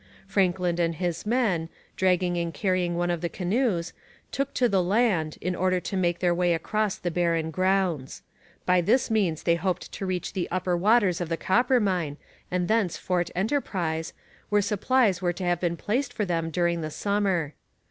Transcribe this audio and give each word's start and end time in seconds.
Franklin 0.25 0.79
and 0.79 0.95
his 0.95 1.27
men, 1.27 1.69
dragging 1.95 2.35
and 2.35 2.55
carrying 2.55 2.95
one 2.97 3.11
of 3.11 3.21
the 3.21 3.29
canoes, 3.29 3.93
took 4.31 4.51
to 4.55 4.67
the 4.67 4.81
land, 4.81 5.37
in 5.41 5.53
order 5.53 5.79
to 5.79 5.95
make 5.95 6.17
their 6.17 6.33
way 6.33 6.55
across 6.55 6.95
the 6.97 7.11
barren 7.11 7.51
grounds. 7.51 8.23
By 8.65 8.81
this 8.81 9.11
means 9.11 9.43
they 9.43 9.57
hoped 9.57 9.91
to 9.91 10.05
reach 10.07 10.33
the 10.33 10.49
upper 10.49 10.75
waters 10.75 11.21
of 11.21 11.29
the 11.29 11.37
Coppermine 11.37 12.17
and 12.49 12.67
thence 12.67 12.97
Fort 12.97 13.29
Enterprise, 13.35 14.13
where 14.49 14.59
supplies 14.63 15.21
were 15.21 15.33
to 15.33 15.43
have 15.43 15.59
been 15.59 15.77
placed 15.77 16.13
for 16.13 16.25
them 16.25 16.49
during 16.49 16.81
the 16.81 16.89
summer. 16.89 17.53